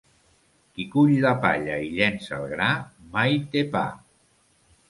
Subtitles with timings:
[0.77, 2.73] Qui cull la palla i llença el gra
[3.19, 3.85] mai té pa.